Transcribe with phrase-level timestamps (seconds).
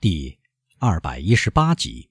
[0.00, 0.40] 第
[0.78, 2.08] 二百一十八集。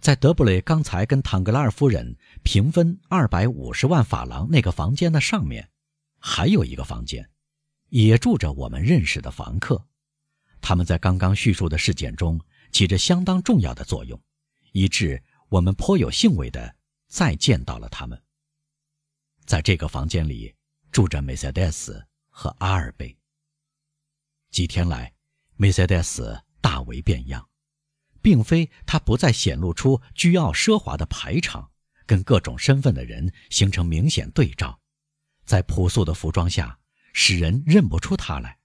[0.00, 5.70] 在德布雷刚才跟唐格拉尔夫人平分二百五十万法郎那个房间的上面，
[6.18, 7.28] 还有一个房间，
[7.90, 9.86] 也住着我们认识的房客。
[10.62, 12.40] 他们在刚刚叙述的事件中
[12.70, 14.18] 起着相当重要的作用，
[14.72, 16.74] 以致我们颇有兴味的
[17.06, 18.18] 再见到了他们。
[19.44, 20.54] 在这个房间里
[20.90, 23.14] 住着梅赛德斯和阿尔贝。
[24.50, 25.12] 几天来，
[25.56, 27.46] 梅赛德斯大为变样，
[28.22, 31.70] 并非他不再显露出倨傲奢华的排场，
[32.06, 34.80] 跟各种身份的人形成明显对照，
[35.44, 36.78] 在朴素的服装下
[37.12, 38.58] 使人认不出他来，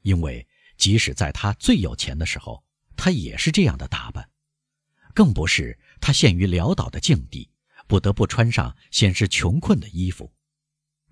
[0.00, 0.48] 因为。
[0.76, 2.64] 即使在他最有钱的时候，
[2.96, 4.28] 他也是这样的打扮，
[5.14, 7.48] 更不是他陷于潦倒的境地，
[7.86, 10.34] 不得不穿上显示穷困的衣服。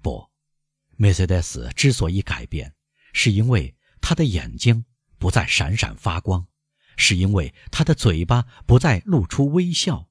[0.02, 0.28] 不，
[0.96, 2.74] 梅赛德斯之所以改变，
[3.12, 4.84] 是因为他的眼睛
[5.22, 6.44] 不再闪闪发光，
[6.96, 10.08] 是因为他的嘴巴不再露出微笑，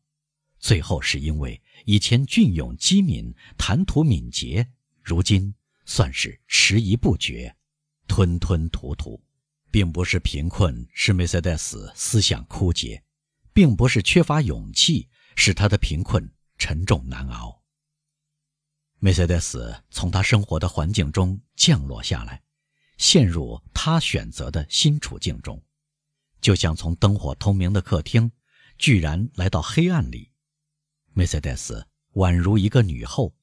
[0.58, 4.66] 最后是因为以前俊勇机敏、谈吐敏捷，
[5.02, 5.54] 如今
[5.86, 7.54] 算是迟疑不决、
[8.08, 9.22] 吞吞吐吐。
[9.70, 13.02] 并不是贫困使梅赛德斯思想枯竭，
[13.54, 17.62] 并不是缺乏勇气使他的贫困沉重难熬。
[19.00, 22.42] 梅赛德斯从他生活的环境中降落下来，
[23.02, 25.60] 陷入他选择的新处境中，
[26.40, 28.32] 就像从灯火通明的客厅，
[28.78, 30.32] 居然来到黑暗里。
[31.12, 33.34] 梅赛德斯宛如一个女后，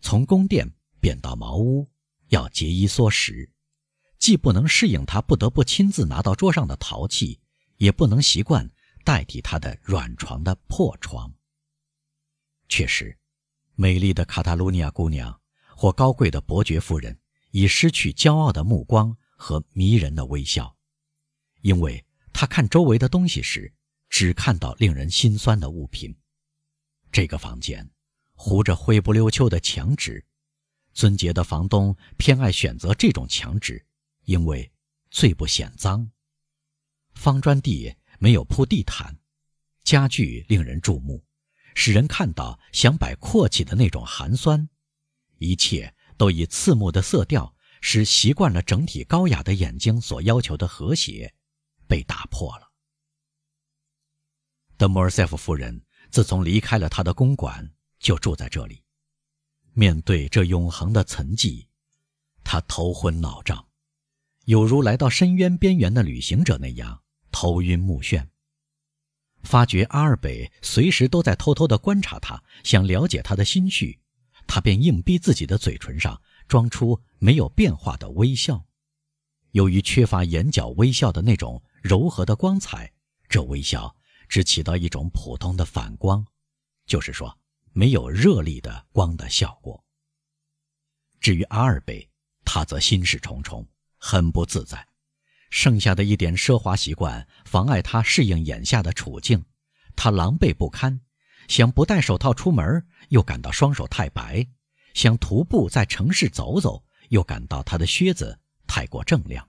[0.00, 1.90] 从宫殿变到茅屋，
[2.28, 3.50] 要节衣缩食。
[4.20, 7.40] 既不能适应他不得不亲自拿到桌上的陶器，
[7.78, 8.70] 也不能习惯
[9.02, 11.34] 代替他的软床的破床。
[12.68, 13.18] 确实，
[13.74, 15.40] 美丽的卡塔卢尼亚姑娘
[15.76, 17.18] 或高贵的伯爵夫人
[17.54, 20.76] 已失去骄傲的目光和迷人的微笑，
[21.60, 23.72] 因为他看周围的东西时，
[24.10, 26.12] 只看到令人心酸的物品。
[27.12, 27.88] 这个房间
[28.34, 30.26] 糊着灰不溜秋的墙纸，
[30.94, 33.86] 尊杰的房东偏爱选择这种墙纸。
[34.24, 34.72] 因为
[35.12, 36.10] 最不显脏，
[37.14, 39.16] 方砖地没有铺地毯，
[39.84, 41.24] 家具令人注目，
[41.76, 44.68] 使人看到想摆阔气的那种寒酸，
[45.38, 51.34] 一切都以刺目的色调，使习惯了整体高雅的眼睛所要求的和谐
[51.86, 52.70] 被打破了。
[54.76, 58.82] 德莫尔塞夫夫人自从离开了他的公馆，就住在这里。
[59.72, 61.66] 面对这永恒的沉寂，
[62.42, 63.68] 他头昏脑胀。
[64.44, 68.28] 有如来到深渊边缘的旅行者那样头晕目眩。
[69.42, 74.00] 发觉阿尔北随时都在偷偷地观察他，想了解他的心绪，
[74.46, 78.64] 他便硬逼自己的嘴唇上装出没有变化的微笑。
[79.52, 82.92] 由于缺乏眼角微笑的那种柔和的光彩，
[83.28, 83.94] 这微笑
[84.28, 86.26] 只起到一种普通的反光，
[86.86, 87.38] 就是说
[87.72, 89.84] 没有热力的光的效果。
[91.20, 92.08] 至于阿尔贝，
[92.44, 93.66] 他则心事重重。
[94.06, 94.86] 很不自在，
[95.48, 99.42] 剩下的一点奢华习惯妨碍他适应眼下的处境，
[99.96, 101.00] 他狼狈不堪。
[101.48, 104.46] 想不戴手套出门，又感到双手太白；
[104.94, 109.48] 想徒步在城市走走，又感到他的靴子太过锃亮。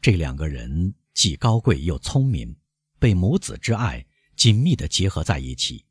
[0.00, 2.56] 这两个人既高贵又聪明，
[2.98, 5.84] 被母子之爱紧密地结合在一起，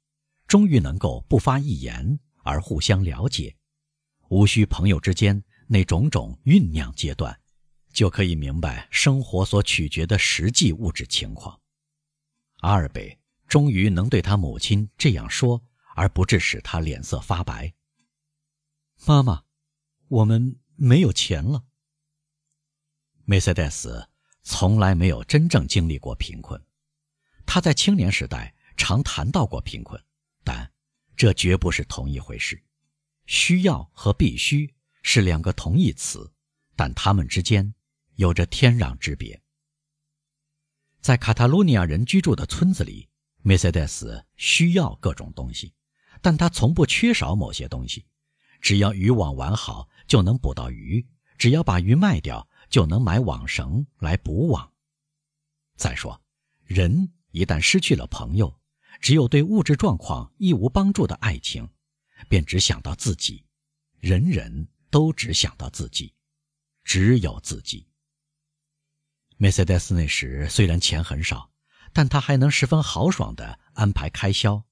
[0.47, 3.55] 终于能够不发一言而互相了解，
[4.29, 7.37] 无需朋友之间那种种酝酿阶段。
[7.93, 11.59] 就可以明白生活所取决的实际物质情况。
[12.57, 15.63] 阿尔贝终于能对他母亲这样说，
[15.95, 17.73] 而不致使他脸色发白。
[19.05, 19.43] 妈妈，
[20.07, 21.63] 我们没有钱了。
[23.25, 24.09] 梅赛德斯
[24.43, 26.61] 从来没有真正经历过贫困，
[27.45, 30.01] 他在青年时代常谈到过贫困，
[30.43, 30.71] 但
[31.15, 32.61] 这绝不是同一回事。
[33.25, 36.31] 需要和必须是两个同义词，
[36.75, 37.73] 但他们之间。
[38.17, 39.39] 有着天壤之别。
[41.01, 43.07] 在卡塔卢尼亚人居住的村子里，
[43.47, 45.73] 梅赛德斯需要各种东西，
[46.21, 48.05] 但他从不缺少某些东西。
[48.59, 51.07] 只要渔网完好，就能捕到鱼；
[51.37, 54.69] 只要把鱼卖掉，就能买网绳来补网。
[55.77, 56.21] 再说，
[56.65, 58.53] 人一旦失去了朋友，
[58.99, 61.69] 只有对物质状况一无帮助的爱情，
[62.27, 63.45] 便只想到自己。
[63.97, 66.13] 人人都只想到自己，
[66.83, 67.87] 只有自己。
[69.37, 71.49] 梅赛德斯那时虽然钱很少，
[71.93, 74.63] 但他还能十分豪爽地安排开销。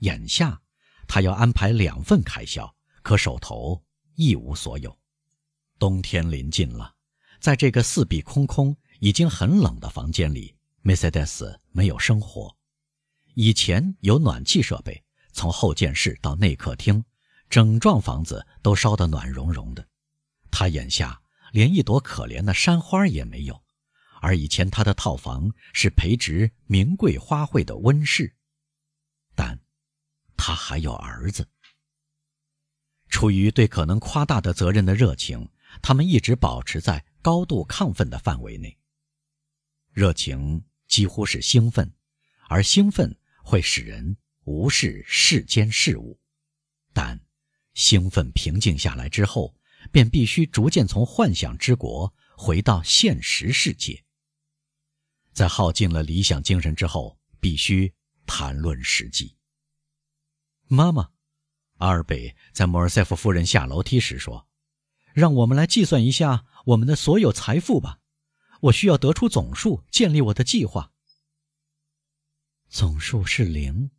[0.00, 0.60] 眼下，
[1.06, 3.82] 他要安排两份开销，可手头
[4.14, 4.98] 一无所有。
[5.78, 6.94] 冬天临近了，
[7.40, 12.56] 在这个四壁空空、已经很冷的房间里，梅赛德斯没有生火。
[13.34, 17.04] 以前有暖气设备，从后见室到内客厅，
[17.48, 19.86] 整幢房子都烧得暖融融的。
[20.50, 21.22] 他眼下
[21.52, 23.61] 连一朵可怜的山花也没有，
[24.22, 28.34] 而以前他的套房是培植名贵花卉的温室。
[29.34, 29.58] 但，
[30.36, 31.46] 他还有儿子。
[33.08, 35.50] 出于对可能夸大的责任的热情，
[35.82, 38.78] 他们一直保持在高度亢奋的范围内。
[39.92, 41.92] 热情几乎是兴奋，
[42.48, 43.14] 而兴奋。
[43.44, 46.16] 会使人无视世间事物，
[46.92, 47.18] 但
[47.74, 49.56] 兴奋平静下来之后，
[49.90, 54.04] 便必须逐渐从幻想之国回到现实世界。
[55.32, 57.92] 在耗尽了理想精神之后，必须
[58.26, 59.36] 谈论实际。
[60.68, 61.10] 妈妈，
[61.78, 64.46] 阿尔贝在莫尔塞夫夫人下楼梯时说
[65.12, 67.98] ：“让我们来计算一下我们的所有财富吧，
[68.60, 70.92] 我需要得出总数，建立我的计划。”
[72.70, 73.90] 总数是零，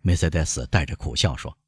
[0.00, 1.58] 梅赛德斯带着苦笑说：“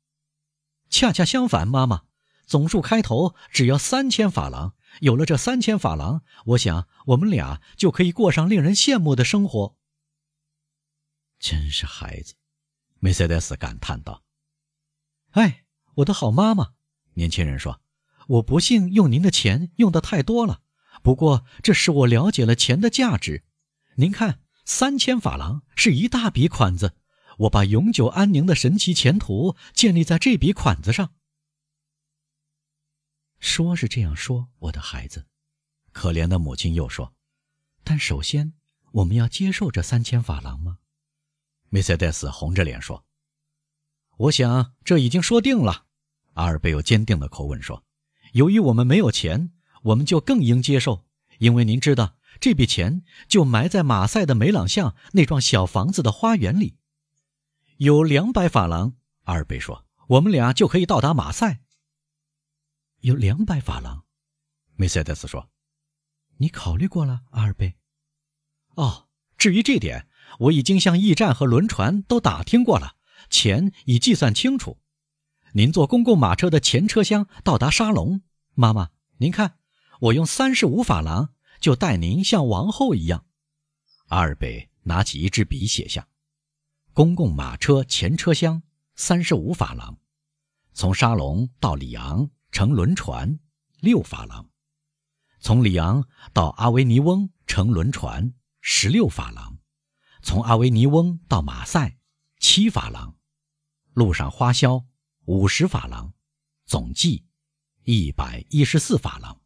[0.89, 2.05] 恰恰相反，妈妈，
[2.47, 4.76] 总数开头只要三千法郎。
[5.01, 9.77] 有了这三千法郎，我想我们俩就可以过上令人羡慕的生活。”
[11.41, 12.35] 真是孩子，
[12.99, 14.23] 梅赛德斯感叹道。
[15.33, 15.65] “哎，
[15.97, 16.73] 我的好妈妈，
[17.15, 17.81] 年轻人说，
[18.29, 20.63] 我不幸用您的钱用的太多了。
[21.03, 23.45] 不过这使我了解了钱的价值。
[23.97, 26.97] 您看。”三千法郎是一大笔款子，
[27.39, 31.15] 我把永久安宁的神奇前途建立在这笔款子上。
[33.39, 35.27] 说是这样说，我的孩子，
[35.93, 37.15] 可怜的母亲又说
[37.85, 38.55] ：“但首先，
[38.93, 40.79] 我们要接受这三千法郎吗？”
[41.69, 43.05] 梅赛德斯红着脸说
[44.19, 45.87] ：“我想这已经说定了。”
[46.35, 47.85] 阿尔贝又坚定的口吻说
[48.33, 49.53] ：“由于我们没有钱，
[49.83, 51.07] 我们就更应接受，
[51.39, 56.77] 因为您知道。”这笔钱就埋在马赛的梅朗巷那幢小房子的花园里，
[57.79, 58.93] 有两百法郎。
[59.23, 61.63] 阿尔贝说：“我们俩就可以到达马赛。”
[63.01, 64.05] 有两百法郎，
[64.75, 65.51] 梅赛德斯说
[66.39, 67.75] ：“你考虑过了，阿尔贝？”
[68.77, 70.09] 哦，至于这点，
[70.41, 72.97] 我已经向驿站和轮船都打听过了，
[73.31, 74.79] 钱已计算清楚。
[75.53, 78.23] 您坐公共马车的前车厢到达沙龙。
[78.55, 79.59] 妈妈，您看，
[80.01, 81.33] 我用三十五法郎。
[81.59, 83.25] 就待您像王后一样。
[84.09, 86.07] 阿尔贝拿起一支笔写下
[86.93, 88.63] ：“公共马车前车厢
[88.95, 89.99] 三十五法郎，
[90.75, 93.39] 从沙龙到里昂乘轮船
[93.81, 94.49] 六法郎，
[95.41, 98.33] 从里昂到阿维尼翁乘轮船
[98.63, 99.59] 十六法郎，
[100.23, 101.99] 从阿维尼翁到马赛
[102.39, 103.15] 七法郎，
[103.93, 104.87] 路上花销
[105.27, 106.15] 五十法郎，
[106.65, 107.27] 总计
[107.83, 109.39] 一百一十四法郎。”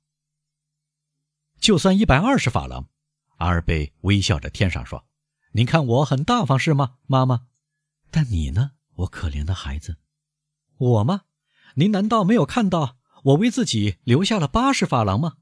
[1.58, 2.90] 就算一百二十法郎，
[3.38, 5.04] 阿尔贝微笑着添上说
[5.50, 7.48] ：“您看我很大方是吗，妈妈？
[8.12, 9.96] 但你呢，我可怜的孩子？
[10.76, 11.22] 我吗？
[11.74, 15.37] 您难道没有看到我为自己留下了八十法郎吗？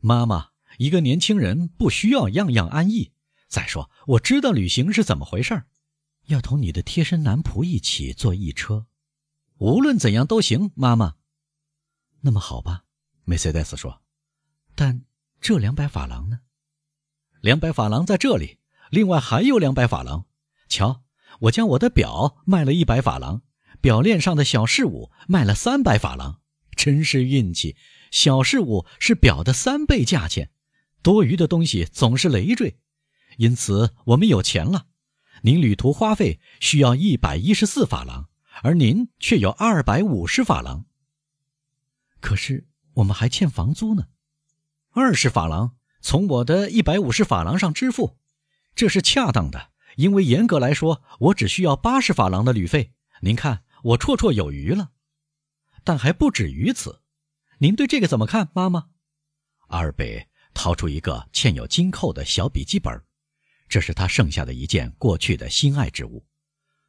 [0.00, 3.12] 妈妈，一个年轻人不需要样样安逸。
[3.48, 5.64] 再说，我知道旅行是怎么回事
[6.26, 8.86] 要同你的贴身男仆一起坐一车，
[9.58, 11.14] 无论怎样都行，妈妈。
[12.20, 12.84] 那么好吧，
[13.24, 14.02] 梅赛德斯说。”
[14.74, 15.04] 但
[15.40, 16.40] 这两百法郎呢？
[17.40, 18.58] 两百法郎在这里，
[18.90, 20.26] 另外还有两百法郎。
[20.68, 21.04] 瞧，
[21.40, 23.42] 我将我的表卖了一百法郎，
[23.80, 26.40] 表链上的小饰物卖了三百法郎。
[26.74, 27.76] 真是运气，
[28.10, 30.50] 小事物是表的三倍价钱，
[31.02, 32.76] 多余的东西总是累赘，
[33.38, 34.86] 因此我们有钱了。
[35.42, 38.28] 您旅途花费需要一百一十四法郎，
[38.62, 40.86] 而您却有二百五十法郎。
[42.20, 44.06] 可是我们还欠房租呢。
[44.92, 48.16] 二十法郎从我的一百五十法郎上支付，
[48.74, 52.92] 这是恰当的，因为严格来说，我只需要八十法郎的旅费。
[53.20, 54.92] 您看，我绰绰有余了。
[55.84, 57.02] 但还不止于此，
[57.58, 58.88] 您对这个怎么看，妈妈？
[59.68, 63.00] 阿尔贝掏出一个嵌有金扣的小笔记本，
[63.68, 66.26] 这是他剩下的一件过去的心爱之物，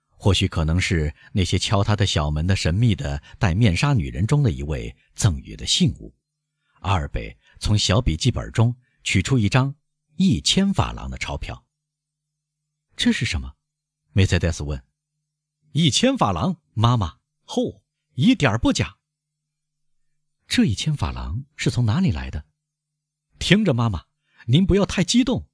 [0.10, 6.16] 或许可能是那些敲他的小门的神秘的戴面纱女人中的一位赠予的信物。
[6.80, 7.38] 阿尔贝。
[7.58, 9.74] 从小笔记本中取出一张
[10.18, 11.66] 一千法郎的钞票。
[12.98, 13.54] 这是什么？
[14.12, 14.84] 梅赛德斯问。
[15.72, 17.20] 一千法郎，妈妈。
[17.46, 17.82] 吼，
[18.15, 18.98] 一点不假。
[20.48, 22.45] 这一千法郎是从哪里来的？
[23.39, 24.05] 听着，妈妈，
[24.48, 25.48] 您不要太激动。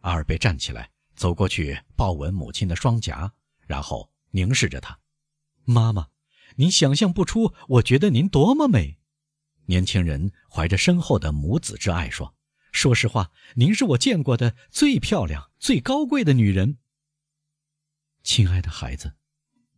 [0.00, 3.32] 阿尔贝站起来，走过去抱稳母亲的双颊，
[3.66, 4.98] 然后凝视着她。
[5.64, 6.08] 妈妈，
[6.56, 8.98] 您想象不出，我觉得您多么美。
[9.66, 12.36] 年轻人怀着深厚的母子之爱说
[12.70, 16.76] ：“说实话，您是我见过的最漂亮、最高贵的女人。
[18.22, 19.14] 亲爱的孩子，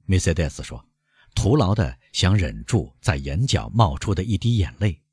[0.06, 0.88] 梅赛德斯说，
[1.36, 5.04] 徒劳的想忍住在眼角冒出的一滴眼泪。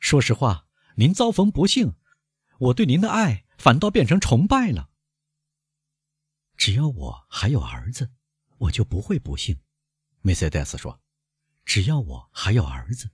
[0.00, 0.66] 说实话，
[0.96, 1.94] 您遭逢不幸，
[2.58, 4.90] 我对您的爱反倒变成崇拜了。
[6.56, 8.10] 只要我还有儿子，
[8.56, 9.60] 我就不会不幸。
[10.22, 11.00] 梅赛德斯说
[11.64, 13.10] ：“只要我还有儿子，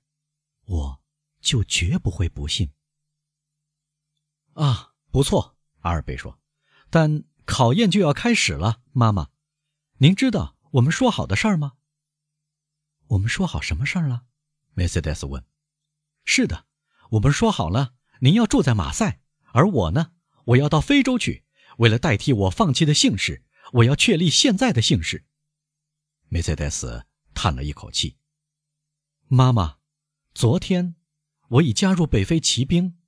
[0.64, 1.02] 我
[1.40, 2.70] 就绝不会不幸。”
[4.54, 6.40] 啊，不错，阿尔贝说。
[6.88, 9.30] 但考验就要开始了，妈妈，
[9.98, 11.74] 您知道我们说好的事儿吗？
[13.06, 14.24] 我们说好什么事儿了？
[14.72, 15.44] 梅赛德斯问。
[16.24, 16.66] 是的。
[17.10, 19.20] 我们说好了，您要住在马赛，
[19.52, 20.14] 而我呢，
[20.46, 21.44] 我要到非洲去。
[21.78, 25.24] 为了代替我放弃的姓氏，我要确立现在的姓氏。
[26.28, 28.16] 梅赛德斯叹了一口气。
[29.28, 29.76] 妈妈，
[30.34, 30.96] 昨天
[31.50, 32.98] 我已加入北非骑兵。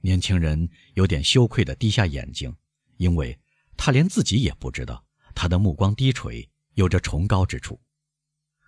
[0.00, 2.56] 年轻人有点羞愧地低下眼睛，
[2.96, 3.38] 因为
[3.76, 5.04] 他连自己也不知道，
[5.34, 7.80] 他的目光低垂，有着崇高之处。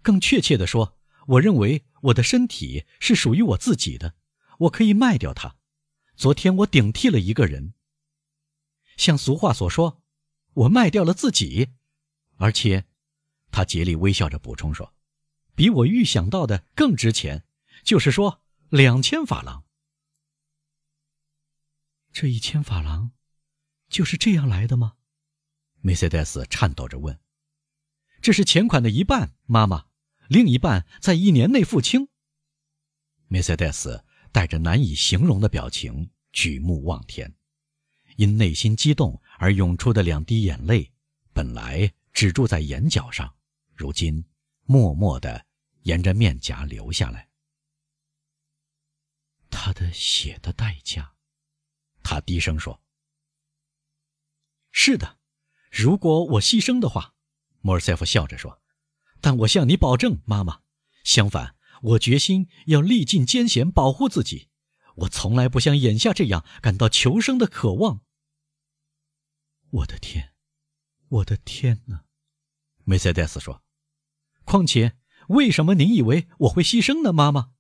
[0.03, 0.99] 更确切地说，
[1.29, 4.17] 我认为我的身体是属于我自己的。
[4.59, 5.57] 我可以卖掉它。
[6.17, 7.73] 昨天我顶替了一个人。
[8.97, 10.03] 像俗话所说，
[10.53, 11.71] 我卖掉了自己，
[12.37, 12.85] 而且，
[13.53, 14.93] 他竭力微笑着补充说，
[15.55, 17.45] 比我预想到的更值钱，
[17.85, 19.65] 就是说两千法郎。
[22.13, 23.13] 这一千法郎，
[23.89, 24.95] 就是这样来的吗？
[25.81, 27.19] 梅赛德斯颤抖着问。
[28.21, 29.87] 这是钱款的一半，妈妈，
[30.29, 32.09] 另一半在一年内付清。
[33.29, 34.05] 梅赛德斯。
[34.33, 37.35] 带着难以形容的表情，举目望天，
[38.15, 40.93] 因内心激动而涌出的两滴眼泪，
[41.33, 43.35] 本来止住在眼角上，
[43.75, 44.25] 如今
[44.67, 45.45] 默默地
[45.83, 47.29] 沿着面颊流下来。
[49.51, 51.13] 他的血的代价，
[52.05, 52.81] 他低声说
[54.71, 55.19] ：“是的，
[55.73, 57.15] 如果我牺牲的话。”
[57.61, 58.61] 莫尔塞夫笑着说
[59.21, 60.61] ：“但我向你保证，妈妈，
[61.05, 64.51] 相反。”我决心要历尽艰险保护自己，
[64.97, 68.03] 我从来不像眼下这样感到求生的渴望。
[69.71, 70.35] 我的天，
[71.09, 72.05] 我的天哪！
[72.85, 73.63] 梅赛德斯说
[74.45, 74.99] ：“况且，
[75.29, 77.53] 为什么您以为我会牺牲呢，妈妈？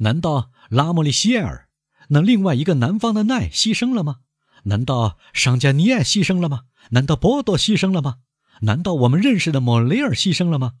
[0.00, 1.70] 难道拉莫里希尔
[2.08, 4.20] 那另外一个南方的奈牺牲了吗？
[4.64, 6.64] 难道商加尼埃牺牲了吗？
[6.90, 8.18] 难道波多牺牲了吗？
[8.64, 10.74] 难道我们认识的莫雷尔牺牲了吗？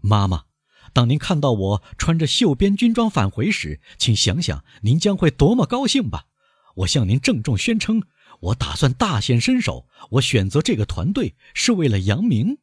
[0.00, 0.44] 妈妈？”
[0.92, 6.26] 当您看到我穿着绣边军装返回时，请想想您将会多么高兴吧！
[6.74, 8.02] 我向您郑重宣称，
[8.40, 9.86] 我打算大显身手。
[10.10, 12.58] 我选择这个团队是为了扬名。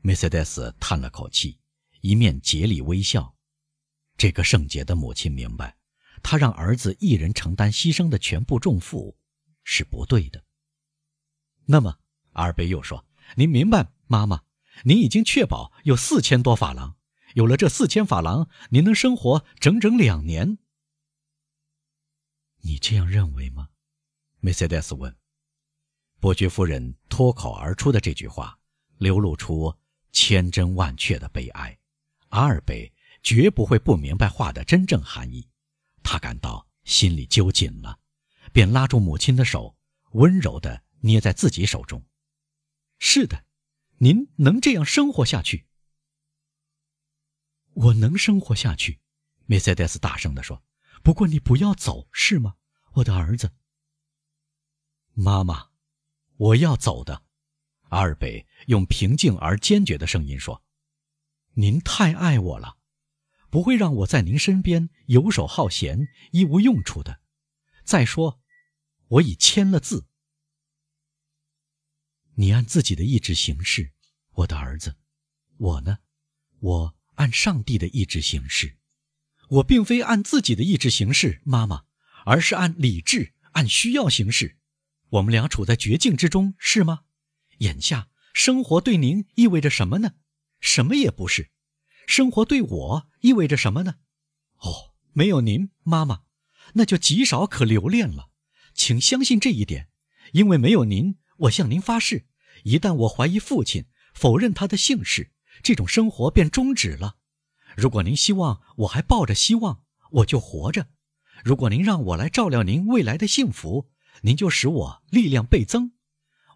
[0.00, 1.58] 梅赛德斯叹了口气，
[2.02, 3.34] 一面竭力微笑。
[4.16, 5.76] 这个圣洁的母亲明白，
[6.22, 9.16] 她让儿子一人承担牺牲的全部重负
[9.64, 10.44] 是不对的。
[11.64, 11.98] 那么，
[12.34, 13.04] 阿尔贝又说
[13.36, 14.42] ：“您明白，妈妈，
[14.84, 16.96] 您已经确保有四千多法郎。”
[17.34, 20.58] 有了这四千法郎，您能生活整整两年。
[22.62, 23.68] 你这样认为吗？
[24.40, 25.14] 梅赛德斯问。
[26.18, 28.58] 伯爵夫人脱口而出的这句话，
[28.96, 29.72] 流露出
[30.10, 31.78] 千真万确的悲哀。
[32.30, 32.92] 阿尔贝
[33.22, 35.46] 绝不会不明白话的真正含义。
[36.02, 38.00] 他感到心里揪紧了，
[38.52, 39.76] 便拉住母亲的手，
[40.12, 42.02] 温柔地捏在自己手中。
[42.98, 43.44] 是的，
[43.98, 45.66] 您能这样生活下去。
[47.74, 49.00] 我能生活下去，
[49.46, 50.62] 梅赛德斯大声地说。
[51.00, 52.56] 不过你不要走，是吗，
[52.94, 53.52] 我的儿子？
[55.14, 55.68] 妈妈，
[56.36, 57.22] 我要走的。
[57.90, 60.64] 阿尔贝用平静而坚决的声音说
[61.54, 62.78] ：“您太爱我了，
[63.48, 67.20] 不会让我在您身边游手好闲、一无用处的。
[67.84, 68.40] 再说，
[69.06, 70.07] 我已签了字。
[72.38, 73.92] 你按自己的意志行事，
[74.32, 74.96] 我的儿子。
[75.58, 75.98] 我呢，
[76.60, 78.76] 我。”按上帝的意志行事，
[79.48, 81.82] 我并非按自己的意志行事，妈妈，
[82.24, 84.56] 而是按理智、按需要行事。
[85.08, 87.00] 我们俩处在绝境之中，是吗？
[87.58, 90.12] 眼下生活对您意味着什么呢？
[90.60, 91.50] 什么也不是。
[92.06, 93.96] 生活对我意味着什么呢？
[94.58, 96.22] 哦，没有您，妈妈，
[96.74, 98.30] 那就极少可留恋了。
[98.74, 99.88] 请相信这一点，
[100.30, 102.27] 因为没有您，我向您发誓，
[102.64, 105.32] 一旦我怀疑父亲，否认他的姓氏。
[105.62, 107.16] 这种生活便终止了。
[107.76, 110.84] 如果您希望我还抱着希望，我就活着；
[111.44, 113.90] 如果您让我来照料您未来的幸福，
[114.22, 115.92] 您就使我力量倍增。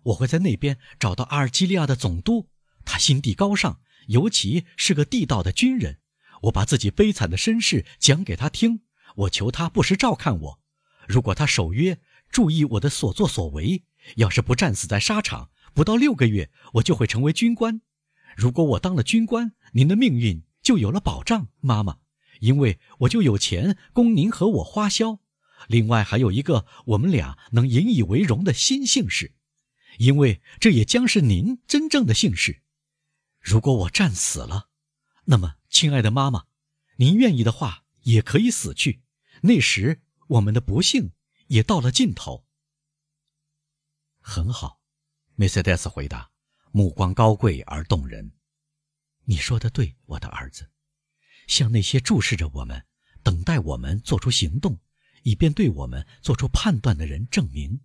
[0.05, 2.49] 我会在那边找到阿尔及利亚的总督，
[2.85, 5.99] 他心地高尚，尤其是个地道的军人。
[6.43, 8.83] 我把自己悲惨的身世讲给他听，
[9.17, 10.61] 我求他不时照看我。
[11.07, 13.85] 如果他守约，注意我的所作所为，
[14.17, 17.81] 要是不战死在沙场，不到六个月，我就会成为军官。
[18.37, 21.99] 如果我当了军官，您的命运就有了保障，妈妈，
[22.41, 25.21] 因为我就有钱供您和我花销。
[25.69, 29.35] 另外还有一个我们俩能引以为荣的新姓氏，
[29.99, 32.63] 因为这也将是您真正的姓氏。
[33.41, 34.69] 如果我战死了，
[35.27, 36.47] 那么，亲爱的妈妈，
[36.97, 39.03] 您愿意的话，也可以死去。
[39.43, 41.13] 那时，我们的不幸
[41.47, 42.45] 也到了尽头。
[44.21, 44.82] 很好，
[45.43, 46.31] 梅赛德斯回答，
[46.71, 48.31] 目光高贵而动人。
[49.25, 50.71] 你说的对，我的儿子。
[51.49, 52.87] 向那些注视着我们、
[53.25, 54.79] 等待我们做出行动，
[55.25, 57.81] 以便对我们做出判断的人证明，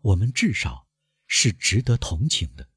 [0.00, 0.88] 我们至少
[1.26, 2.70] 是值得同情的。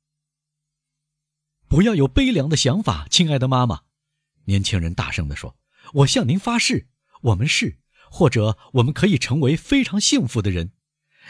[1.69, 3.83] 不要有悲凉的想法，亲爱的妈妈。
[4.43, 5.57] 年轻人大声地说
[6.03, 6.89] ：“我向您发誓，
[7.21, 7.79] 我们是，
[8.11, 10.73] 或者我们可以成为非常幸福的人。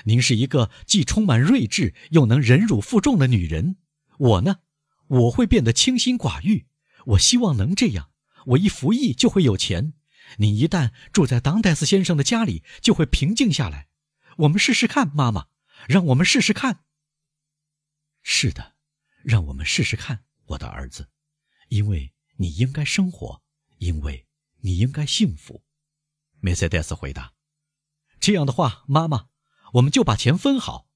[0.06, 3.78] 您是一个既充满睿智又能忍辱负重的女人。
[4.18, 4.60] 我呢，
[5.08, 6.68] 我会变得清心寡欲。
[7.06, 8.12] 我希望能这样。
[8.48, 9.94] 我一服役就会有钱。
[10.38, 13.88] 你一旦住在当戴斯先生的家里，就会平静下来。
[14.38, 15.48] 我们试试看，妈妈，
[15.88, 16.84] 让我们试试看。
[18.24, 18.76] 是的，
[19.24, 21.10] 让我们试试看，我的儿子，
[21.70, 23.42] 因为。”你应该生活，
[23.80, 24.28] 因为
[24.60, 25.64] 你应该幸福。”
[26.40, 27.34] 梅赛德斯回答。
[28.22, 29.30] “这样的话，妈妈，
[29.78, 30.88] 我们就把钱分好。”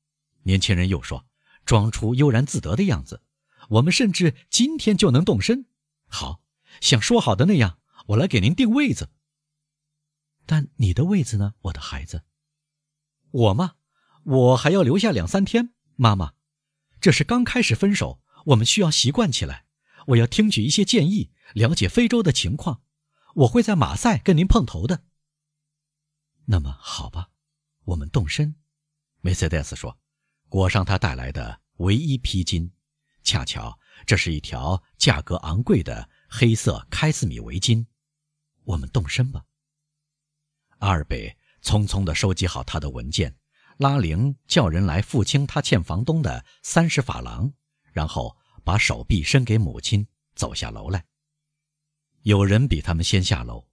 [0.44, 1.26] 年轻人又说，
[1.66, 3.24] 装出悠然自得的样子。
[3.70, 5.66] “我们甚至今天就能动身。
[6.08, 6.42] 好
[6.80, 9.10] 像说好的那样，我来给您定位子。
[10.46, 12.24] 但你的位子呢，我的孩子？
[13.32, 13.76] 我吗？
[14.24, 15.74] 我还要留下两三天。
[15.96, 16.34] 妈妈，
[17.00, 19.66] 这是刚开始分手，我们需要习惯起来。”
[20.08, 22.82] 我要听取一些建议，了解非洲的情况。
[23.36, 25.04] 我会在马赛跟您碰头的。
[26.46, 27.30] 那么好吧，
[27.86, 28.56] 我们动身。
[29.22, 29.98] 梅赛德斯说
[30.50, 32.70] ：“裹上他带来的唯一披巾，
[33.24, 37.86] 恰巧这是一条价格昂贵的黑色开司米围巾。
[38.66, 39.46] 我们动身吧。”
[40.79, 43.38] 阿尔贝匆匆地收集好他的文件，
[43.77, 47.53] 拉铃叫人来付清他欠房东的三十法郎，
[47.94, 48.38] 然后。
[48.64, 50.05] 把手臂伸给母亲，
[50.36, 51.03] 走下楼来。
[52.22, 53.68] 有人比他们先下楼。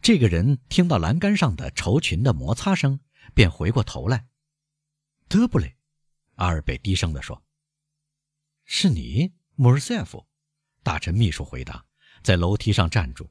[0.00, 3.00] 这个人听到栏杆上的绸裙的摩擦声，
[3.34, 4.29] 便回过头来。
[5.30, 5.72] 德布雷，
[6.34, 7.40] 阿尔贝低声地说
[8.66, 10.26] ：“是你，莫尔塞夫。”
[10.82, 11.86] 大臣秘书回答，
[12.20, 13.30] 在楼梯上站住。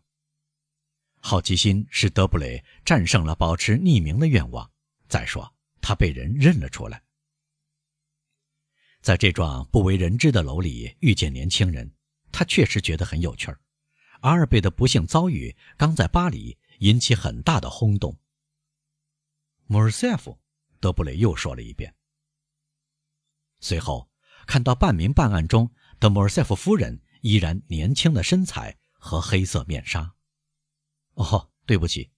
[1.19, 4.71] 好奇心使德布雷战胜了保持匿名的愿望。
[5.09, 7.03] 再说，他被人认了出来。
[9.01, 11.93] 在这幢不为人知的楼里遇见年轻人，
[12.31, 13.59] 他确实觉得很有趣儿。
[14.21, 18.17] 阿尔贝的不幸遭遇刚在巴黎引起很大的轰动。
[19.65, 20.39] 莫尔塞夫，
[20.79, 21.93] 德布雷又说了一遍。
[23.59, 24.09] 随后
[24.47, 30.15] 看到半明半暗中的莫尔塞夫夫人依然年轻的身材和黑色面纱。
[31.15, 32.09] 哦，对不起，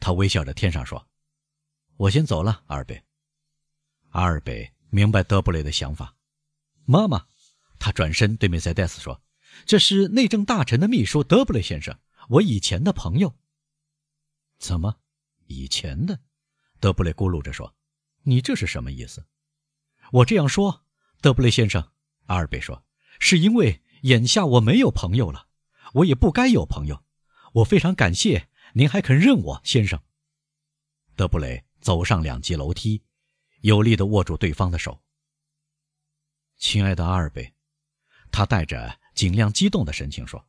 [0.00, 1.08] 他微笑着添上说
[1.96, 3.02] ：“我先走了，阿尔贝。”
[4.10, 6.16] 阿尔贝明白德布雷的想法。
[6.86, 7.26] 妈妈，
[7.78, 9.22] 他转身对梅赛德斯说
[9.66, 11.98] ：“这是内政大臣的秘书德布雷先生，
[12.30, 13.36] 我以前的朋友。”
[14.58, 15.00] 怎么，
[15.46, 16.18] 以前的？
[16.80, 17.74] 德布雷咕噜着说
[18.26, 19.26] ：“你这是什么意思？”
[20.12, 20.84] 我这样说，
[21.20, 21.90] 德布雷先生，
[22.26, 22.84] 阿尔贝说
[23.18, 25.48] ：“是因为眼下我没有朋友了，
[25.94, 27.02] 我也不该有朋友。
[27.54, 30.00] 我非常感谢您还肯认我，先生。”
[31.16, 33.02] 德布雷走上两级楼梯，
[33.62, 35.02] 有力地握住对方的手。
[36.58, 37.54] 亲爱的阿尔贝，
[38.30, 40.46] 他带着尽量激动的神情说：“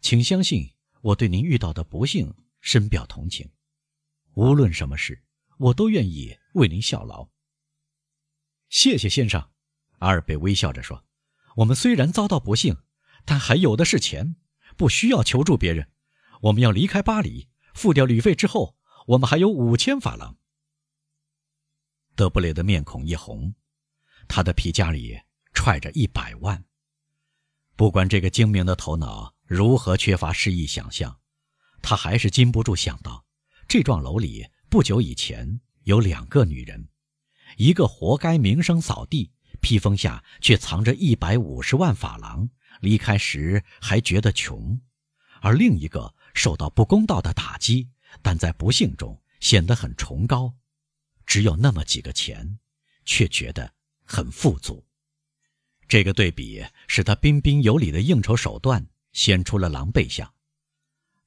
[0.00, 0.68] 请相信
[1.00, 3.48] 我对您遇到的不幸深表同情。
[4.34, 5.22] 无论什么事，
[5.56, 7.30] 我都愿意为您效劳。”
[8.68, 9.50] 谢谢先生，
[10.00, 11.02] 阿尔贝微笑着说
[11.56, 12.76] ：“我们虽然遭到不幸，
[13.24, 14.36] 但还有的是钱，
[14.76, 15.90] 不需要求助别人。
[16.42, 20.36] 我们要离开巴黎，付掉旅费之后，我们还有五千法郎。”
[22.14, 23.54] 德布雷的面孔一红，
[24.28, 25.18] 他的皮夹里。
[25.54, 26.64] 揣着一百万，
[27.74, 31.20] 不管这个精明的头脑如何缺乏诗意想象，
[31.82, 33.26] 他还是禁不住想到，
[33.66, 36.86] 这幢楼里不久以前有两个女人，
[37.56, 42.50] 一个活该名声扫地，披风下却藏着一百五十万法郎，
[42.82, 44.78] 离开时还觉得穷；
[45.40, 47.88] 而另一个受到不公道的打击，
[48.20, 50.54] 但在不幸中显得很崇高，
[51.24, 52.58] 只有那么几个钱，
[53.06, 53.72] 却觉得
[54.04, 54.86] 很富足。
[55.88, 60.30] 这个对比使他彬彬有礼的应酬手段显出了狼狈相，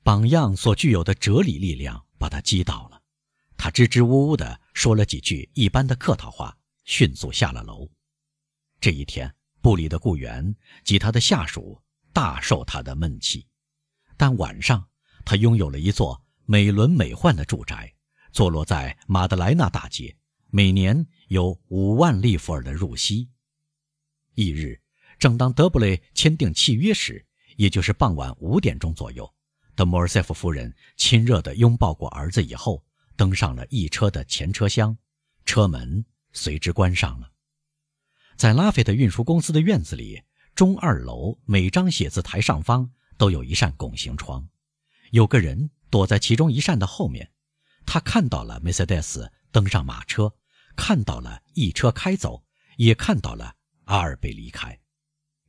[0.04, 3.01] 榜样所具有的哲理力量把他击倒了。
[3.64, 7.88] 他支支吾吾地说了几句一般的客套话，迅速下了楼。
[8.80, 11.80] 这一天，布里的雇员及他的下属
[12.12, 13.46] 大受他的闷气，
[14.18, 14.84] 但晚上
[15.24, 17.94] 他拥有了一座美轮美奂的住宅，
[18.32, 20.18] 坐落在马德莱纳大街，
[20.50, 23.30] 每年有五万利弗尔的入息。
[24.34, 24.82] 翌日，
[25.20, 27.24] 正当德布雷签订契约时，
[27.58, 29.32] 也就是傍晚五点钟左右，
[29.76, 32.84] 德莫尔塞夫夫人亲热地拥抱过儿子以后。
[33.22, 34.98] 登上了一车的前车厢，
[35.46, 36.04] 车门
[36.34, 37.32] 随之关上了。
[38.36, 40.24] 在拉斐特运输公司的院子里，
[40.56, 44.50] 中二楼每张写字台上方都有一扇拱形窗，
[45.12, 47.32] 有个人躲在其中一扇的后面。
[47.86, 50.34] 他看到了梅赛德斯登上马车，
[50.76, 52.44] 看到了一车开走，
[52.78, 54.80] 也看到了阿尔贝离开。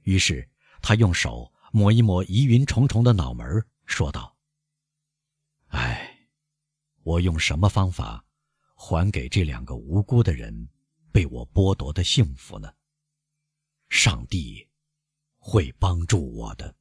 [0.03, 0.47] 于是
[0.83, 4.37] 他用手抹一抹疑云重重的脑门，说道
[5.73, 6.01] ：“哎。”
[7.03, 8.25] 我用什么方法
[8.75, 10.69] 还给这两个无辜的人
[11.11, 12.73] 被我剥夺的幸福呢？
[13.89, 14.69] 上帝
[15.39, 16.75] 会帮助我的。